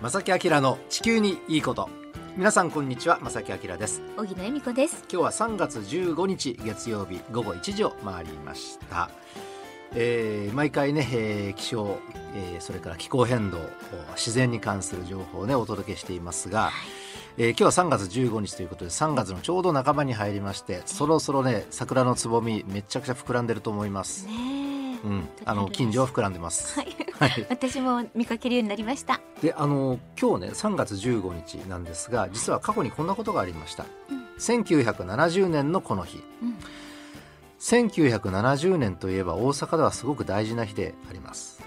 [0.00, 1.90] 正木明の地球にいいこと。
[2.34, 4.00] 皆さんこんにちは正木明です。
[4.16, 5.04] 小木恵美子です。
[5.12, 9.10] 今日は3月15日月曜日午後1時を回りました、
[9.94, 11.98] えー毎回ね、えー気象、
[12.34, 13.58] えーそれから気候変動
[14.16, 16.70] 自然に関する情報をねお届けしていますが、
[17.36, 24.59] えー今日は3月15日ということで3月のちょうど半ばに入りましてそろそろね桜のつぼみめちゃくちゃ膨らんでると思います、ねえ
[25.04, 26.78] うん、あの近所は膨らんでます。
[26.78, 26.96] はい。
[27.18, 27.46] はい。
[27.48, 29.20] 私も見かけるようになりました。
[29.42, 34.24] であの今日ね3月15日なんですが実は過去にこんなことがありました、うん。
[34.38, 36.22] 1970年のこの日。
[36.42, 36.56] うん。
[37.60, 41.62] 1970年といえば大阪ではすごく大事な日であります。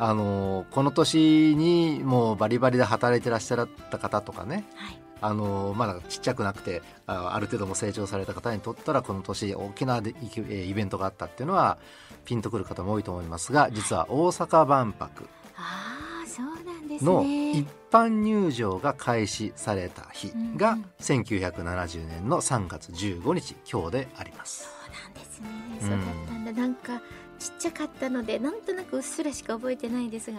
[0.00, 11.78] あのこの年にもうバリバリで働いてらっしゃった方とかねはいあのまだちっちゃくなくてあある程度も成長された方にとったらこの年大きなでイベントがあったっていうのは
[12.24, 24.64] ピンとくる方も多いと思いますが実は大阪万博ああそうなんですのね一般入場が開始された日がうん1970年の3月15日今日であります。
[24.64, 25.48] そうなんですね。
[25.80, 25.86] うん。
[25.86, 27.00] そうだったんだ、なんか
[27.38, 30.38] ちっちゃかったのでなんとなくうっすらしか覚えてないですが。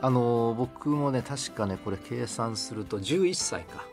[0.00, 3.84] あの僕もね確かねこれ計算すると11歳か、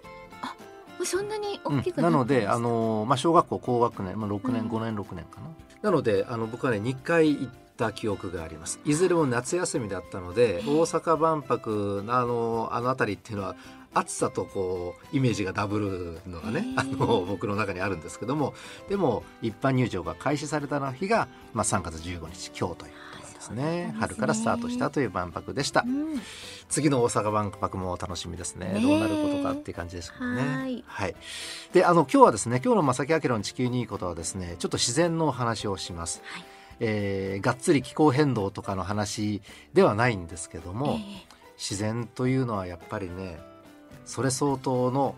[1.06, 4.70] そんなにうん大きくなのであのの、まあ、小学校高学年、まあ、6年うん。
[4.70, 5.48] 5年6年かな、
[5.82, 8.80] なのであの僕はね2回行った記憶があります。
[8.86, 10.70] いずれも夏休みだったのでええ。
[10.70, 13.56] 大阪万博のあのあの辺りっていうのは
[13.94, 16.74] 暑さとこうイメージがダブるのがね、ええ。
[16.78, 18.54] あの僕の中にあるんですけども
[18.90, 22.94] でも一般入場が開始された日が、まあ、3月15日今日という
[23.44, 23.64] ですね。
[23.88, 23.96] ね。
[24.00, 25.84] 春からスタートしたという万博でした。
[25.86, 26.22] うん。
[26.70, 28.74] 次の大阪万博も楽しみですね。
[28.74, 28.82] ねえ。
[28.82, 30.84] どうなることかっていう感じですけどね。
[30.86, 31.16] はい。
[31.74, 36.46] であの今日はですね今日の正木明の地球にいいことはですねちょっと自然のお話をします、はい。
[36.80, 39.42] えーがっつり気候変動とかの話
[39.74, 43.40] ではないんですけども、え自然というのはやっぱりね
[44.06, 45.16] それ相当の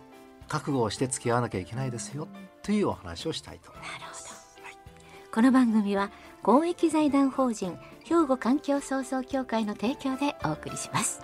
[0.48, 2.28] 覚悟をして付き合わなきゃいけないですよ
[2.62, 4.60] というお話をしたいと思います。
[4.62, 4.74] はい。
[4.74, 6.12] えこの番組は
[6.44, 7.78] 公益財団法人
[8.08, 11.22] 兵庫環境創造協会の提供でお送りします。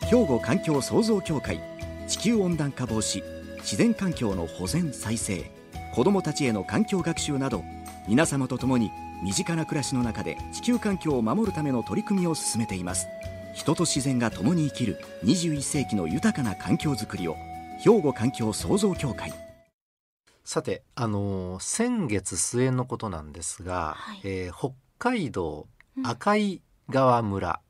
[0.00, 1.58] 兵庫環境創造協会
[2.06, 3.22] 地球温暖化防止
[3.60, 5.50] 自然環境の保全再生
[5.94, 7.64] 子どもたちへの環境学習など
[8.06, 8.90] 皆様と共に
[9.24, 13.06] 身近な暮らしの中で地球環境を守るための取り組みを進めています。
[13.54, 17.36] 人と自然が共に生きる21世紀の豊かな環境づくりを
[17.80, 19.32] 兵庫環境創造協会。
[20.44, 24.20] さて、あのー先月末のことなんですが、はい。
[24.24, 26.06] えー北海道うん。
[26.06, 27.60] 赤井川村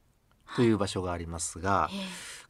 [0.57, 1.97] という場所がありますが、え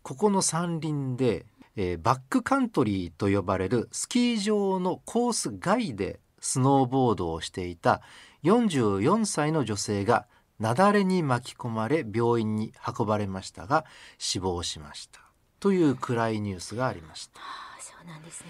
[0.03, 8.03] ここの山林で、えーバックカントリーと呼ばれるスキー場のコース外でスノーボードをしていた
[8.45, 10.27] 44歳の女性が
[10.61, 13.85] 雪崩に巻き込まれ病院に運ばれましたが
[14.19, 15.21] 死亡しました。
[15.61, 17.41] という暗いニュースがありました。
[17.41, 17.43] あ
[17.79, 18.49] あそうなんですね、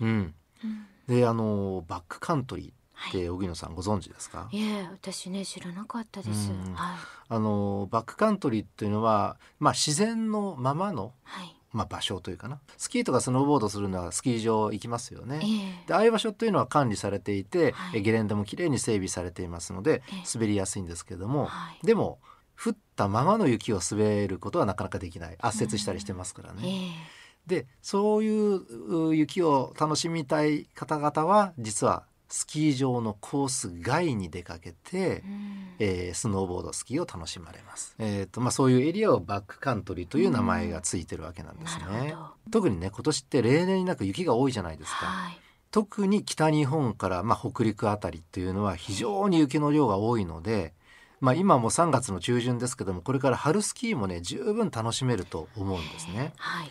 [0.00, 0.86] うん、うん。
[1.06, 3.12] であのバックカントリーっはい。
[3.12, 6.50] て荻野さんご存知ですか、いえ私ね知らなかったです。
[6.50, 6.74] うん。
[6.74, 6.98] はい。
[7.28, 12.60] あのバックカントリーっていうのは、まあ、自然のままの、はいまあ、場所というかな。
[12.76, 15.40] スキーとかスノーボードするのはスキー場行きますよね。
[15.84, 17.98] えでああいう場所というのは管理されていて、はい。
[17.98, 21.86] えゲレンデもきれいに整備されていますのでええ滑りやすいんですけども、はい。
[21.86, 22.18] でも
[22.58, 25.36] 降ったままの雪を滑ることはなかなかできない。
[25.38, 26.62] 圧雪したりしてますからね。
[26.64, 27.26] ええ。
[27.46, 35.56] でそういうう雪を楽しみたい方々は実はスキー場のコース外に出かけて、うん。
[35.78, 41.84] えースノーボードスキーを楽しまれます、えーとまあ、そういうエリアをバックカントリーという名前がついてるわけなんですね。
[41.84, 42.30] なるほど。
[42.50, 45.40] 特にね今年って例年になく雪が多いじゃないですか、はい。
[45.70, 50.72] 特に北日本から、まあ、北陸あたりっていうのは非常に雪の量が多いので、
[51.20, 56.32] まあ、今も3月の中旬ですけどもこれから春スキーもね十分楽しめると思うんですね。
[56.36, 56.70] はい。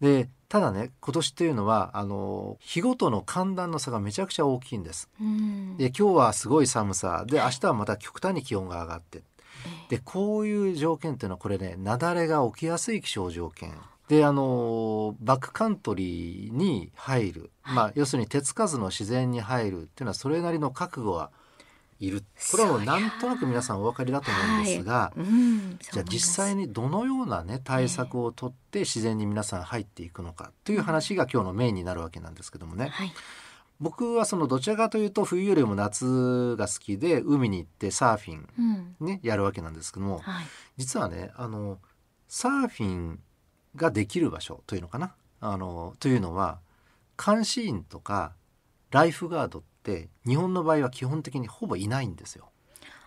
[0.00, 5.08] でただね今年っていうのはあの日ごとの寒暖の差がめちゃくちゃ大きいんです。
[5.18, 5.78] うん。
[5.78, 7.24] で今日はすごい寒さ。
[7.26, 9.22] で明日はまた極端に気温が上がって。
[9.88, 13.72] えでこういう条件っていうのはこれね雪崩が起きやすい気象条件。
[14.08, 21.30] であのバックカントリーに入る、まあ要するに手つかずの自然に入るっていうのはそれなりの覚悟は
[22.06, 22.24] いる。
[22.50, 25.78] これはもうなんとなく皆さんお分かりだと思うんですが、うん。
[25.78, 33.12] じゃあ実際ににどのようなね対策をとって自然に皆さん入っていくのかという話が今日のメインになるわけなんですけどもね、はい。
[33.80, 38.48] 僕はそのどちらかというと冬よりも夏が好きで海に行ってサーフィン
[39.00, 39.06] うん。
[39.06, 40.44] ねやるわけなんですけどもはい。
[40.76, 41.78] 実はねあの
[42.28, 43.18] サーフィン
[43.74, 45.14] ができる場所というのかな？
[45.40, 46.60] あのというのは
[47.18, 48.34] 監視員とか
[48.92, 52.48] ライフガードって日本の場合は基本的にほぼいないんですよ。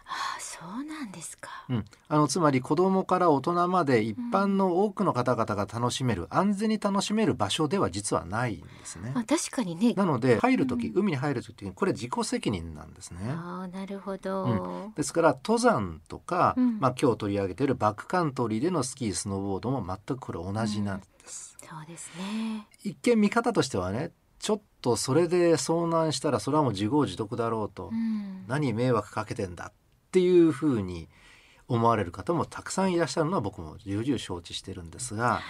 [0.07, 1.50] ああそうなんですか。
[1.68, 9.22] うん、あのつまり子供から大人まで一般の多くの方々が楽しめる、安全に楽しめる場所では実はないんですねま。
[9.22, 9.94] あ確かにね。
[9.95, 13.19] なので入る時、うん海に入る時にこれ自己責任なんですね。
[13.31, 14.92] ああなるほど。
[14.95, 21.57] ですから登山とか、うんまあ、今日取り上げているバックカントリーでのスキースノーボードも全くこれ同じなんです。
[21.60, 22.68] そうですね。
[22.83, 28.45] 一見見方としてはねちょっとそれで遭難したらそれはもう自業自得だろうと、うん。
[28.47, 29.73] 何迷惑かけてんだっ
[30.11, 31.07] ていうふうに
[31.67, 35.41] 思われる方もたくさんいらっしゃるのは僕も重々承知してるんですがはい。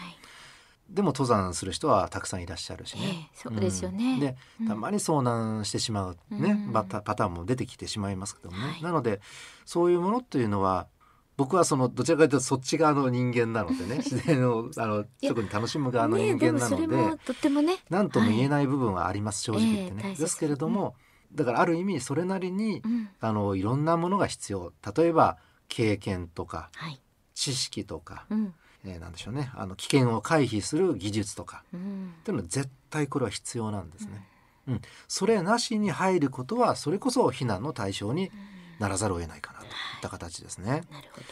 [0.90, 3.30] でも登山する人はたくさんいらっしゃるしええね。
[3.34, 4.14] そうですよね。
[4.14, 9.20] うんでうんたまに遭難してしまう、ねうんパタパターンも出てきてしまいますけどもね、はいなので
[9.66, 10.88] そういうものというのは
[11.38, 17.78] 僕はそのどちらかというとそっち側の人間なのでね 自然をあのや特に楽しむ側のね人間なので、でもそれもとってもね。
[17.90, 20.02] 何とも言えない部分はあります、正直言ってね。
[20.06, 20.96] ええ大切ですけれども
[21.34, 23.10] だからある意味それなりにうん。
[23.20, 25.38] あのいろんなものが必要例えば
[25.68, 27.02] 経験とかはい。
[27.34, 28.54] 知識とか、うん。
[28.86, 32.14] えーなんでしょうねあの危険を回避する技術とかうん。
[32.20, 34.26] っていうのは絶対これは必要なんですね。
[34.68, 38.32] うん、それなしに入ることはそれこそ非難の対象に
[38.80, 40.66] ならざるを得ないかなといった形ですね。
[40.92, 41.24] なるほど。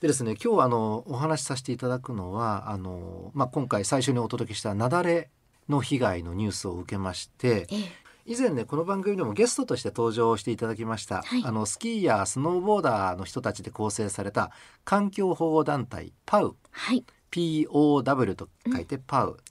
[0.00, 5.28] でですね今日あのお話しさせていただくのはあの、まあ、今回最初にお届けした雪崩
[5.68, 7.92] の被害のニュースを受けましてええ。
[8.24, 14.52] 以前ねこの番組でもゲストとして登場していただきました、はいあのスキーやスノーボーダーの人たちで構成された
[14.84, 17.04] 環境保護団体 PAU はい。
[17.30, 18.98] POW と書いてえ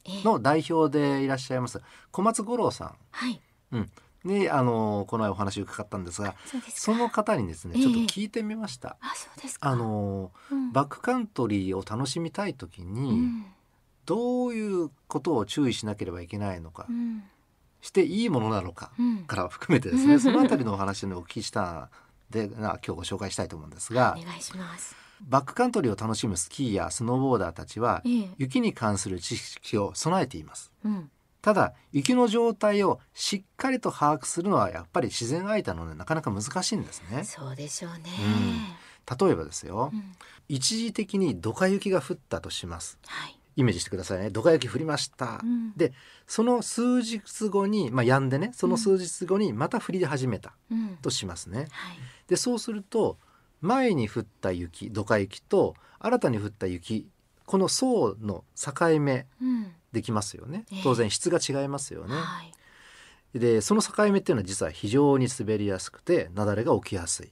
[0.08, 0.24] え。
[0.24, 1.82] の代表でいらっしゃいます
[2.12, 3.42] 小松五郎さはい。
[3.76, 3.90] ん
[4.24, 6.36] にあのこの前お話を伺ったんですが
[6.74, 8.98] その方にですねええちょっと聞いてみました。
[9.02, 9.70] あそうですか。
[9.70, 13.46] あのうんバックカントリーを楽しみたい時うにん
[14.06, 17.24] どういうことを注意しなければいけないのかうん
[17.82, 19.18] していいものなのかうん。
[19.26, 21.90] から含めてですね そのあたりのお話をお聞きした
[22.30, 24.96] でな今日ご紹介したいと思うんですがお願いします。
[25.22, 28.30] バックカントリーを楽しむスキーやスノーボーダーたちはええ。
[28.38, 30.72] 雪に関する知識を備えています。
[30.86, 31.10] うん。
[31.42, 37.24] ただ雪の状態をしっかりと把握するのはやっぱり自然相手なのでなかなか難しいんですね。
[37.24, 38.78] そうでしょうね。
[39.20, 40.04] 例えばですようん
[40.50, 43.38] 一時的にドカ雪が降ったとしますはい。
[43.58, 45.94] イメージしてくださいねドカ雪降りました、うんで
[46.26, 50.98] その数日後にまあ止んでねその数日後にまた降り始めたうん。
[51.02, 51.98] としますねはい。
[52.28, 53.18] でそうすると
[53.62, 57.08] 前に降った雪ドカ雪と新たに降った雪
[57.48, 59.74] この層の境目うん。
[59.94, 62.44] できますよねええ当然質が違いますよね、は
[63.34, 63.40] い。
[63.40, 67.32] でその境目っていうのは実は非常に滑りやすくて雪崩が起きやすい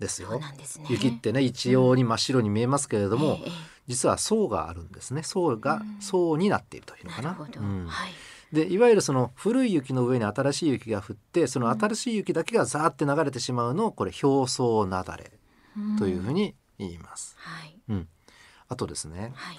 [0.00, 0.86] ですよすね。
[0.90, 7.36] 雪ってね一様に真っ白に見えますけれども、えええ実は層があるんですね層がうん層になっているというえのかな。
[8.52, 15.30] でいわゆるその古い雪の上に新しい雪が降ってその新しい雪だけがザーって流れてしまうのをこれ表層雪崩
[15.98, 16.54] というふうに。
[16.82, 17.36] に言います。
[17.38, 17.76] はい。
[18.72, 19.58] あとですねはい。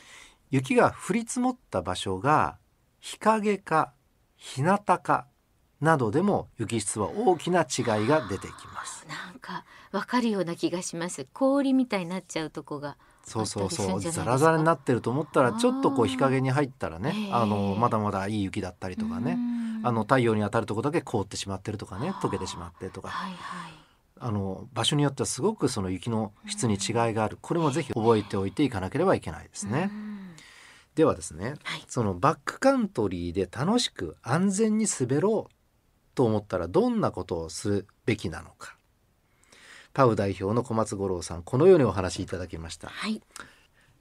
[0.49, 2.57] 雪が降り積もった場所が
[2.99, 3.93] 日陰か
[4.35, 5.25] 日向か
[5.81, 9.05] などでも雪質は大きな違いが出てきます。
[9.07, 11.27] なんかわかるような気がします。
[11.33, 12.97] 氷みたいになっちゃうとこが。
[13.25, 23.82] そうそうそうザラザラになってると思ったらちょっとこう日陰に入ったらねええあのまだまだいい雪だったりとかねうんあの太陽に当たるとこだけ凍ってしまってるとかね溶けてしまってとかはいはい。
[24.25, 29.89] あの場所によってはすごくその雪の質に違いがあるこれもぜひ覚えておいていかなければいけないですね。
[29.91, 30.13] うん
[30.95, 31.83] ではですねはい。
[31.87, 35.53] そのバックカントリーで楽しく安全に滑ろう
[36.15, 38.77] と思ったらどんなことをするべきなのか
[39.93, 42.89] パウ代表の小松五郎さんこのようにお話しいただきました。
[42.89, 43.21] はい。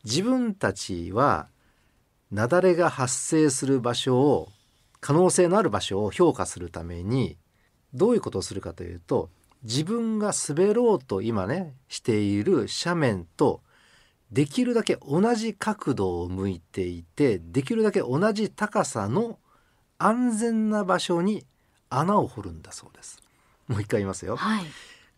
[0.05, 1.49] 自分たちは
[2.31, 4.49] 雪崩が発生する場所を
[5.00, 7.37] 可能性のある場所を評価するために
[7.95, 9.31] どういうことをするかというと
[9.62, 13.62] 自分が滑ろうと今ねしている斜面と
[14.31, 19.38] できるだけ同じ角度を向いていてできるだけ同じ高さの
[19.99, 21.45] 安全な場所に
[21.90, 23.23] 穴を掘るんだそうです。
[23.69, 24.37] もう一回言いますよ。
[24.37, 24.64] はい。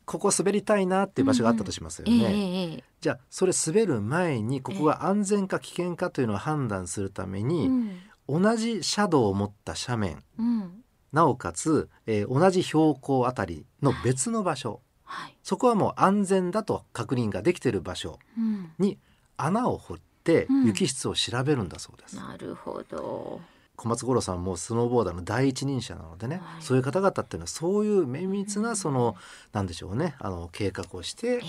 [0.04, 2.24] ここ滑りたいなっていう場所があったとしますよええね。
[2.24, 10.83] ええじゃあそれ滑る前にここが安全か危険かというのを判断するためええに、うん同じ斜度を持った斜面うん。
[11.14, 15.36] なおかつ、えー同じ標高あたりの別の場所はい。
[15.42, 18.72] そこはもう安全だと確認ができている場所うん。
[18.78, 18.98] に
[19.36, 22.16] 穴を掘ってうん雪質を調べるんだそうです。
[22.16, 23.40] なるほど。
[23.76, 29.16] 小松五郎さんもスノーボーダーの第一人者なのでね、はいそういう方々っていうのはそういう綿密なその、
[29.52, 31.40] なんでしょうねあの計画をしてええ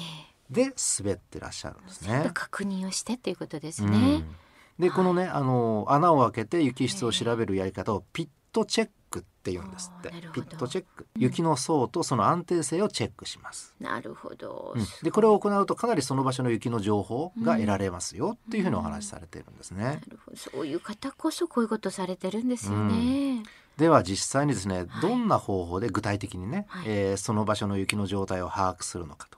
[0.50, 2.30] で滑ってらっしゃるんですね。
[2.34, 4.36] 確認をしてということですうねん。
[4.80, 10.10] でこのねあの穴を開けて雪質を調べるやり方をピットチェックっって言うんですって。
[10.34, 11.06] ピットチェック。
[11.16, 14.86] 雪の層とその安定性をチェックします、なるほど、うん。
[15.04, 20.38] でこれを行うとかなりその場所の雪の情報が得られますよっていうふうにお話しされているんですね、なるほど。
[20.38, 23.44] そういう方こそこういうことされてるんですよね、
[23.78, 26.86] では実際にですねどんな方法で具体的にね、はい。
[26.88, 29.38] えーその場所の雪の状態を把握するのかと。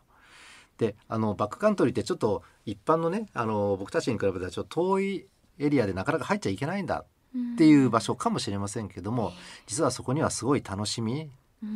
[0.77, 5.27] であのバックカントリーってちょっと一般のねあの僕たちに比べたらちょっと遠い
[5.59, 7.03] エリアでなかなか入っちゃいけないんだ
[7.53, 9.33] っていう場所かもしれませんけども、
[9.65, 11.29] 実はそこにはすごい楽しみ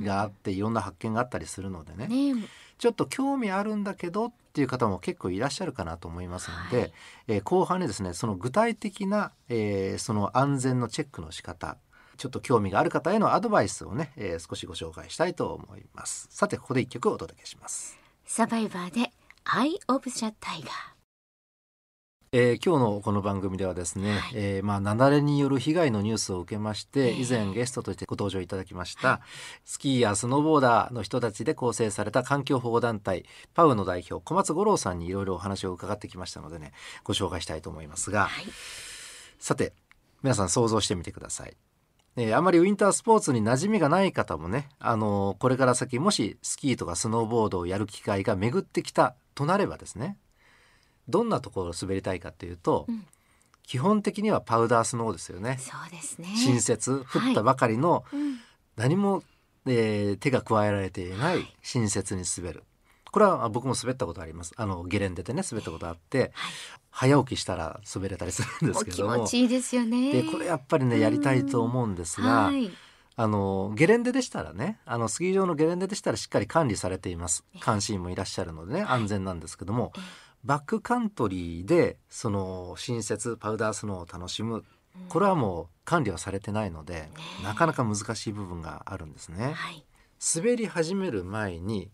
[0.04, 6.94] があっていろんな発見があったりするのでね、ねちょっと興味あるんだけどっていう方も結構いらっしゃるかなと思いますので、はい。
[7.28, 11.78] えー後半にですねその具体的な、えーその安全のチェックの仕方
[12.18, 16.28] ちょっと興味がある方へのアドバイスをね、えー少しご紹介したいと思います。
[16.32, 19.12] さてここで一曲お届けします、サバイバーで
[19.46, 21.01] Eye of the Tiger
[22.34, 24.32] えー今日のこの番組ではですね、はい。
[24.36, 27.12] えーまあ雪崩による被害のニュースを受けまして、ええ。
[27.22, 29.20] 以前ゲストとしてご登場いただきました、
[29.66, 36.72] スキーやスノーボーダーの人たちで構成された環境保護団体パウの代表小松五郎さんにいろいろお話を伺ってきましたのでね
[37.04, 38.46] ご紹介したいと思いますが、はい。
[39.38, 39.74] さて
[40.24, 41.58] 皆さん想像してみてください。
[42.16, 50.16] えーあまりウィンタースポーツに馴染みがない方もね、あのーこれから先もしスキーとかスノーボードをやる機会が巡ってきたとなればですね
[51.08, 53.06] どんなところを滑りたいかっていうと、うん。
[53.64, 55.58] 基本的にはパウダースノーですよね。
[55.60, 56.28] そうですね。
[56.36, 58.40] 新雪降ったばかりのうん。
[58.76, 59.24] 何も、
[59.66, 61.42] えー手が加えられていなはい。
[61.42, 62.64] い新雪に滑る。
[63.12, 64.54] これはあ僕も滑ったことあります。
[64.56, 66.32] あのゲレンデでね滑ったことあって、はい。
[66.90, 69.18] 早起きしたら滑れたりするんですけども。
[69.20, 70.12] 持ちいいですよね。
[70.12, 72.70] でこれやっぱりねやりたいと思うんですが、はい。
[73.18, 77.44] あのゲレンデでしたらねあのスキー場のゲレンデでしたらしっかり管理されています。
[77.64, 84.64] 監視員もいらっしゃるのでね安全なんですけども、ええバックカントリーでその新雪パウダースノーを楽しむ。
[85.08, 87.10] これはもう管理はされてないので、
[87.44, 89.54] なかなか難しい部分があるんですね。
[89.54, 89.86] はい。
[90.36, 91.92] 滑り始める前に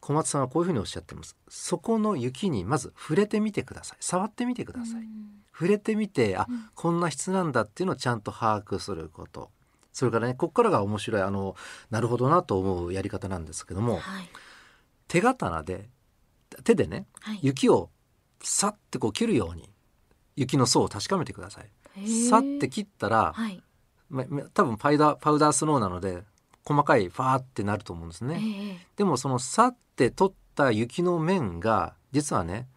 [0.00, 1.36] 小松さんはこういうふうにおっしゃってます。
[1.48, 3.98] そこの雪にまず触れてみてください。
[4.00, 5.06] 触ってみてください、うん。
[5.52, 6.68] 触れてみてあ、うん。
[6.74, 9.50] こんな質なんだっていうのをちゃんと把握すること。
[9.92, 11.56] それからねここからが面白いあの
[11.90, 14.28] なるほどなと思うやり方なんですけどもはい。
[15.08, 15.88] 手刀で
[16.64, 17.90] 手でねはい雪を
[18.42, 19.70] さってこう切るように
[20.36, 21.70] 雪の層を確かめてください。
[22.28, 23.62] さって切ったら、はい
[24.08, 26.22] まま多分パウダーパウダースノーなので
[26.64, 28.40] 細かいファーってなると思うんですね。
[28.40, 32.68] ええでもそのさって取った雪の面が実はね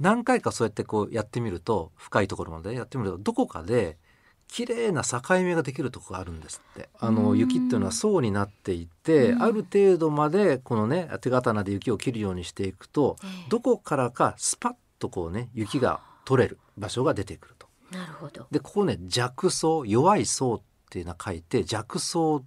[0.00, 3.98] 何回かそうやってこうやってみると深いところまでやってみるとどこかで
[4.52, 6.90] 綺麗な境目ができるところがあるんですって。
[7.00, 7.38] あうのん。
[7.38, 9.42] 雪っていうのは層になっていて、うん。
[9.42, 13.48] ある程度までこのね手刀で雪を切るようにしていくとええ。
[13.48, 17.66] どこからかスパッとこうね雪が取れる場所が出てくると。
[17.90, 18.46] なるほど。
[18.50, 22.44] でここね弱層弱い層っていうのは書いて弱層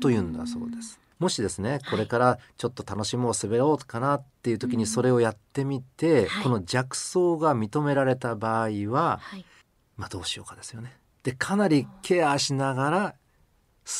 [0.00, 1.00] というんだそうです。
[1.18, 6.44] もしですねこれからちょっと楽しもう滑ろうかなっていう時にそれをやってみて、はい。
[6.44, 9.44] この弱層が認められた場合は、はい。
[9.96, 10.96] まあどうしようかですよね。
[11.28, 13.14] でかなりケアしながら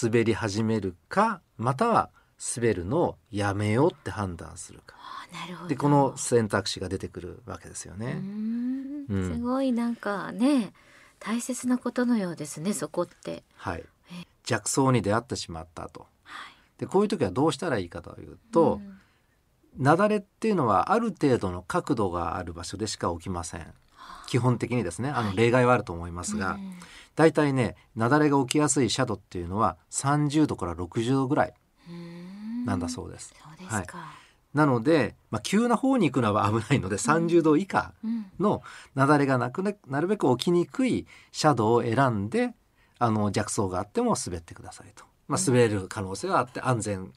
[0.02, 2.08] 滑り始めるかまたは
[2.56, 4.96] 滑るのをやめようって判断するか。
[4.96, 5.68] あなるほど。
[5.68, 8.14] でこの選択肢が出てくるわけですよね。
[8.14, 9.04] ん。
[9.10, 9.34] うん。
[9.34, 10.72] すごいなんかね
[11.18, 13.42] 大切なことのようですねそこって。
[13.56, 13.84] はい。
[14.10, 16.06] え、弱層に出会ってしまったと。
[16.24, 16.54] はい。
[16.78, 18.98] でこういう時はどうしたらいいかというと、ん。
[19.76, 23.74] 雪崩っていうのはある程度の角度がある場所でしか起きません
[24.26, 26.74] 基本的にですねあのはい例外はあると思いますが、うん。
[27.16, 31.54] だいたいね雪崩が起きやすい斜度っていうのは30度から60度ぐらい
[32.64, 34.12] なんだそうです、ですか、
[34.54, 38.62] なので、まあ、急な方に行くのは危ないので30度以下うんの
[38.94, 41.06] 雪崩がなくねなるべく起きにくい
[41.40, 42.54] 斜度を選んで
[43.00, 47.12] あの弱層があっても滑ってくださいと、まあ、滑れる可能性はあって安全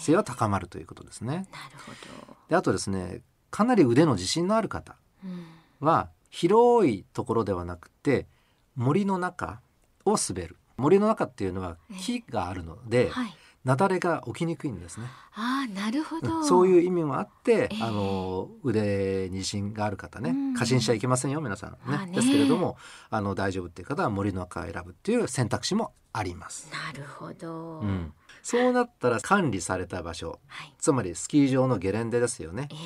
[0.00, 1.26] 性は高まるということですね。
[1.28, 1.46] なる
[1.84, 3.20] ほど、であとですね
[3.50, 5.46] かなり腕の自信のある方うん。
[5.86, 8.26] は広いところではなくて
[8.74, 9.60] 森の中
[10.04, 10.56] を滑る。
[10.76, 13.36] 森の中っていうのは木があるので、はい。
[13.64, 17.82] 雪崩が起きにくいんですね、ああなるほど、そういう意味もあって、ええ。
[17.82, 20.54] あの腕に自信がある方ねうん。
[20.54, 22.16] 過信しちゃいけませんよ皆さんねまあね。
[22.16, 22.76] ですけれども
[23.08, 28.12] あの大丈夫っていう方は森の中を選ぶっていう選択肢もあります、なるほど、うん、
[28.42, 30.74] そうなったら管理された場所はい。
[30.78, 32.68] つまりスキー場のゲレンデですよね。
[32.72, 32.78] ええ。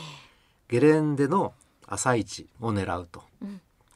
[0.68, 1.54] ゲレンデの
[1.86, 3.20] 朝市を狙うと。
[3.20, 3.35] うん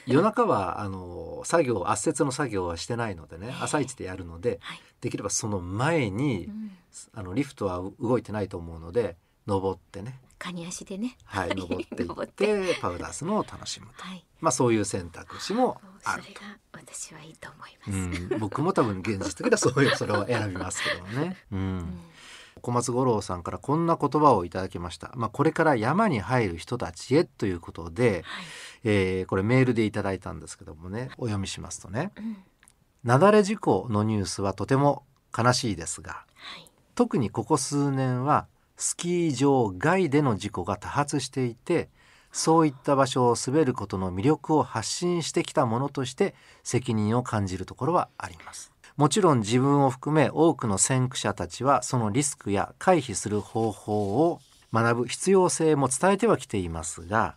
[0.05, 3.53] 夜中はあの作業圧雪の作業はしてないのでねええ。
[3.61, 4.81] 朝一でやるのではい。
[5.01, 6.71] できればその前にうん。
[7.13, 9.15] あのリフトは動いてないと思うので
[9.47, 10.19] 登ってね。
[10.37, 11.17] カニ足でね。
[11.23, 12.77] はい 登ってい登っって。
[12.81, 14.25] パウダースノーを楽しむと、はい。
[14.41, 16.41] まあそういう選択肢もあるそれが
[16.73, 21.37] 私はいいと思います、うん、僕も多分現実的にはそういうそれを選びますけどもね。
[21.51, 21.99] うん
[22.61, 25.11] 小松五郎さんからこんな言葉をいただきました。
[25.15, 28.45] まあ、これから山に入る人たちへということで、はい。
[28.83, 32.37] えーこれメールでいただいたんですけどもね、お読みしますとね、うん。
[33.03, 35.03] 雪崩事故のニュースはとても
[35.37, 36.71] 悲しいですが、はい。
[36.95, 41.89] 特にここ数年はスキー場外での事故が多発していて
[42.31, 54.39] そういった場所を滑ることの魅力を発信してきたものとして責任を感じるところはありますもちろん自分を含め多くの先駆者たちはそのリスクや回避する方法を
[54.71, 57.35] 学ぶ必要性も伝えてはきていますが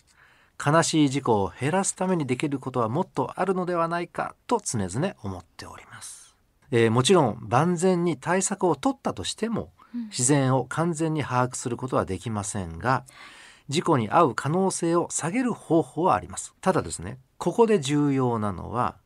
[0.63, 6.37] 悲しい事故を減らすためにできることはもっとあるのではないかと常々思っております、
[6.71, 10.05] えーもちろん万全に対策を取ったとしてもうん。
[10.09, 13.07] 自然を完全に把握することはできませんが
[13.71, 16.55] 事故に遭う可能性を下げる方法はあります。
[16.61, 18.97] ただですねここで重要なのは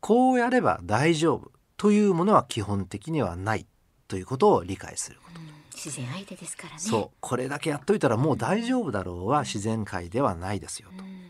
[0.00, 3.66] こうやれば大丈夫というものは基本的にはない
[4.08, 5.40] ということを理解すること。
[5.40, 5.46] うん。
[5.74, 6.78] 自然相手ですからね。
[6.78, 7.16] そう。
[7.20, 11.04] これだけやっといたらもう大丈夫だろうは自然界ではないですよと。
[11.04, 11.20] うん。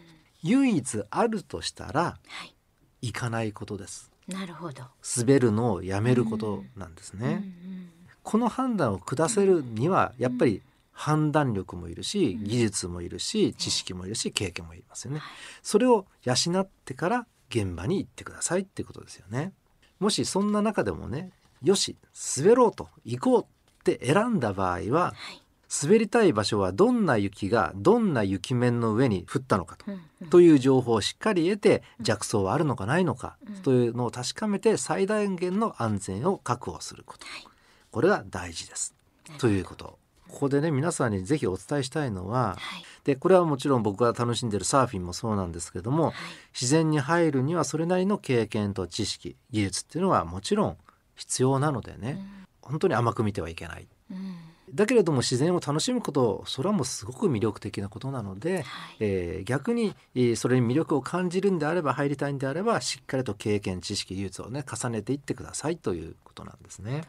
[0.42, 2.54] 唯一あるとしたらはい。
[3.02, 4.10] 行かないことです。
[4.28, 4.82] なるほど。
[5.16, 7.36] 滑るのをやめることなんですね、うんう
[7.74, 7.90] ん
[8.26, 10.60] この判断を下せるにはやっぱり
[10.90, 12.44] 判断力もいるし、うん。
[12.44, 15.20] 技術もいるし知識もいるし経験もいりますよね。
[15.20, 15.36] はい。
[15.62, 19.52] それを養ってから現場に行ってくださいっていうことですよね
[19.98, 21.30] もしそんな中でもね
[21.62, 21.96] よし
[22.38, 23.46] 滑ろうと行こうっ
[23.82, 25.42] て選んだ場合ははい。
[25.82, 30.28] 滑りたい場所はどんな雪がどんな雪面の上に降ったのかとうんうん。
[30.28, 33.54] という情報をしっかり得て弱走はあるのかないのかうん。
[33.62, 37.26] というのを確かめて最大限の安全を確保すること。
[37.26, 37.44] はい。
[37.90, 38.94] これが大事です。
[39.38, 39.98] ということ
[40.28, 42.84] ここでね皆さんにぜひお伝えしたいのははい。
[43.04, 46.14] でこれはもちろん僕が楽しんでるサーフィンもそうなんですけどもはい。
[46.52, 50.76] 自然に入るにはそれなりの経験と知識技術っていうのはもちろん
[51.14, 52.20] 必要なのでね
[52.60, 53.86] 本当に甘く見てはいけない。
[54.10, 54.16] うん。
[54.16, 54.36] うん
[54.74, 58.64] だけれども自然を楽しむことそれはもうすごく魅力的なことなので、はい。
[58.98, 67.02] えー逆に、えーそれに魅力を感じるんであれば入りたいんであればしっかりと経験知識技術をね重ねていってくださいということなんですね。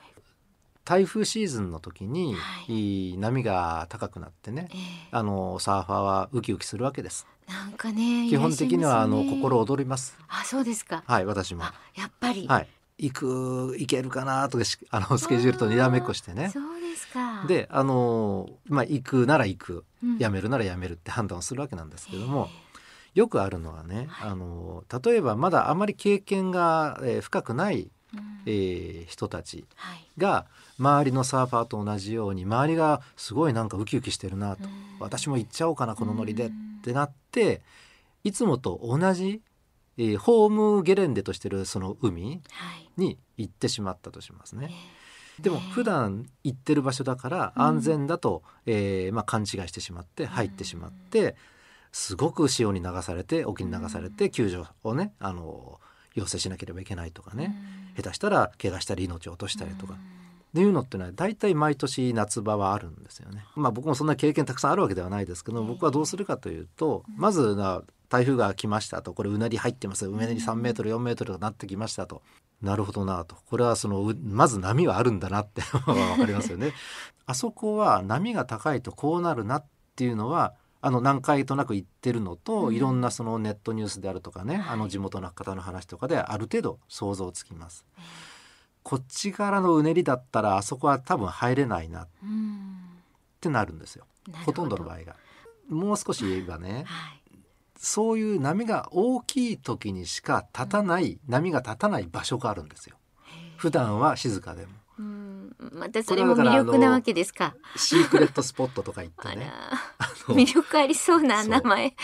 [0.87, 2.33] 台風シーズンの時に、
[3.17, 4.79] 波が高くなってねええ。
[5.11, 7.27] あのサーファーはウキウキするわけです。
[7.45, 10.17] なんかね基本的にはあの心を躍ります。
[10.29, 11.03] あそうですか。
[11.05, 11.65] はい私も。
[11.65, 12.47] あやっぱり。
[12.47, 12.67] はい。
[12.99, 16.51] 行く行けるかなとかしあのスケジュールとにらめっこしてね。
[16.53, 17.43] そうですか。
[17.47, 20.17] であのまあ行くなら行くうん。
[20.19, 22.47] やめるならやめるって判断をするわけなんですけども、
[23.13, 24.29] よくあるのはね、はい。
[24.29, 27.91] あの例えばまだあまり経験が、えー深くない、うん
[28.45, 30.07] えー人たちはい。
[30.17, 30.45] が
[30.79, 34.71] 周りのサーファーと同じように周りがすごいなんかウキウキしてるなと、うん。
[34.99, 36.81] 私も行っちゃおうかなこのノリでっうん。
[36.83, 37.61] てなって
[38.23, 39.41] いつもと同じ、
[39.97, 42.89] えーホームゲレンデとしてるその海はい。
[42.97, 44.69] に行ってしまったとしますね。
[45.39, 47.63] えでもね普段行ってる場所だからうん。
[47.63, 51.35] 安全だと、えーまあ、勘違いしてしまって入ってしまって、
[51.91, 55.79] すごく潮に流されて沖に流されて救助をねあの
[56.17, 57.55] 要請しなければいけないとかえね、
[57.95, 58.03] うん。
[58.03, 59.99] 下手したら怪我したり命を落としたりとか、うん。
[59.99, 60.01] っ
[60.53, 63.45] ていうのってのは大体毎年夏場はあるんですよね。
[63.55, 67.15] まあ僕もそんな経験たくさんあるわけではないですけど、ええ僕はどうするかというと、うん。
[67.17, 69.13] まずな台風が来ましたと。
[69.13, 70.07] これうなり入ってます。
[70.07, 72.21] うなり3メートル4メートルとなってきましたと。
[72.61, 73.35] なるほどなと。
[73.49, 76.73] これはそのうまず波はあるんだなってわかりますよね。
[77.27, 82.75] あそこは波が高いとこうなるなっていうのはあの何回となく言ってるのと、うん。
[82.75, 84.73] いろんなそのネットニュースであるとかね、はい。
[84.73, 87.85] あの地元の方の話とかである程度想像つきます。
[87.97, 88.01] え
[88.83, 92.07] こっちからのうねりだったらあそこは多分入れないなっ
[93.41, 94.05] てなるんですよ。
[94.45, 95.15] ほとんどの場合が。
[95.67, 97.21] もう少し言えばねはい。
[97.77, 102.95] そういう波が大きい時にしか立たない、波が立たない場所があるんですよ。
[103.57, 105.55] 普段は静かでもうん。
[105.73, 107.55] またそれも魅力なわけですか。
[107.75, 109.51] シークレットスポットとか行ってあね
[110.27, 111.95] 魅力ありそうな名前。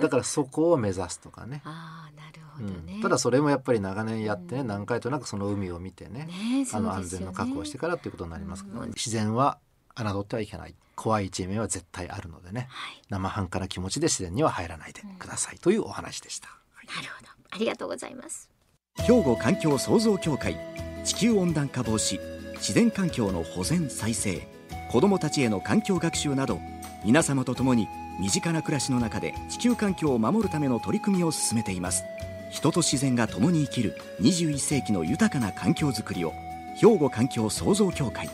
[0.00, 2.98] だからそこを目指すとかね、 ああなるほうどね。
[2.98, 6.66] ん、ただそれもやっぱり長年やってね、うん何回となくその海を見てねね。
[6.72, 8.88] あの安全の確保をしてかからっていうことになりますけど、うん。
[8.88, 9.58] 自然は
[9.96, 10.74] 侮ってはいけない。
[10.96, 12.66] 怖い一面は絶対あるのでね。
[12.68, 13.02] はい。
[13.08, 16.48] 生半可な気持ちで自然には入らないでくださいというお話でした。
[16.48, 17.28] なるほど。
[17.52, 18.50] ありがとうございます。
[18.96, 20.56] 兵庫環境創造協会
[21.04, 24.46] 地球温暖化防止自然環境の保全再生
[24.92, 26.60] 子どもたちへの環境学習など
[27.04, 27.88] 皆様と共に
[28.20, 32.04] 身近な暮らしの中で地球環境を守るための取り組みを進めています。
[32.50, 36.32] 人と自然が共に生きる21世紀の豊かな環境づくりを
[36.76, 38.28] 兵庫環境創造協会。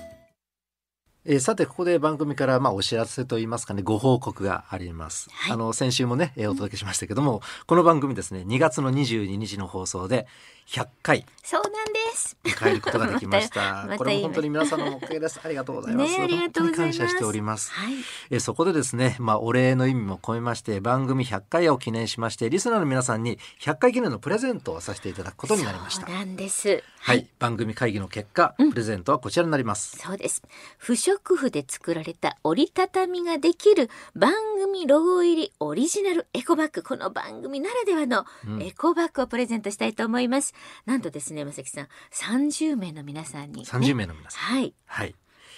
[1.28, 5.52] えーさてここで番組からまあお知らせといいますかねご報告があります、はい。
[5.52, 10.26] あの先週もね、えーお届けしましたけども、この番組ですね2月の22日の放送で
[10.66, 11.24] 100回。
[11.44, 12.36] そうなんです。
[12.42, 13.84] 迎えることができました。
[13.86, 15.40] またこれも本当に皆さんのおかげです。
[15.42, 16.98] ありがとうございます、ねありがとうございます。
[16.98, 17.72] 本当に感謝しております。
[17.72, 17.94] はい。
[18.30, 26.06] えーそこでですね、まあ、お礼の意味も込めまして番組100回を記念しましてリスナーの皆さんに100回記念のプレゼントをさせていただくことになりました。
[26.06, 26.82] そうなんです。
[26.98, 28.70] はい、番組会議の結果、うん。
[28.70, 29.96] プレゼントはこちらになります。
[29.98, 30.42] そうです。
[30.78, 36.82] 不織布で作られた折りたたみができる番組ロゴ入りオリジナルエコバッグ。
[36.82, 38.62] この番組ならではのうん。
[38.62, 40.52] エコバッグをプレゼントしたいと思います、
[40.84, 44.74] なんとですねまさきさん30名の皆さんに、ね、30名の皆さん、はい。
[44.86, 45.14] はい。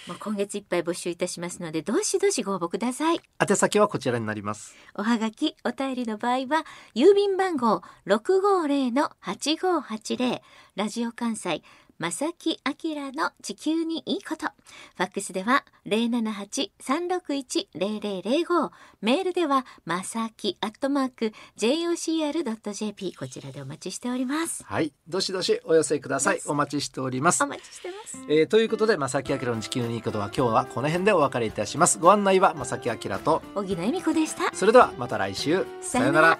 [0.07, 3.21] もう今月いっぱい募集いたしますのでどしどしご応募ください。
[3.39, 4.75] 宛先はこちらになります。
[4.95, 10.41] おはがきお便りの場合は郵便番号650-8580
[10.75, 11.61] ラジオ関西
[11.99, 14.45] 正木明の地球にいいこと。
[14.95, 24.63] ファックスでは078-361-0005メールではまさきアットマーク jocr.jp こちらでお待ちしております。
[24.63, 24.93] はい。
[25.09, 26.39] どしどしお寄せください。
[26.45, 27.43] お待ちしております。
[27.43, 28.17] お待ちしてます。
[28.29, 31.99] えーということで正木明の地球にいいことは今日はこの辺でお別れいたします。
[31.99, 33.41] ご案内は正木明と。
[33.55, 34.55] 小木野恵美子でした。
[34.55, 35.65] それではまた来週。
[35.81, 36.39] さよなら